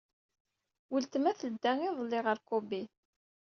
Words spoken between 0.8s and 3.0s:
Weltma tedda iḍelli ɣer Kobe.